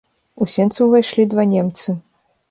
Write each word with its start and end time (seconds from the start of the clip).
У 0.43 0.45
сенцы 0.53 0.79
ўвайшлі 0.87 1.25
два 1.33 1.45
немцы. 1.51 1.95